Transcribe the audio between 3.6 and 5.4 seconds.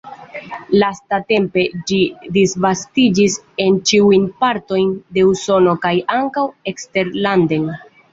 en ĉiujn partojn de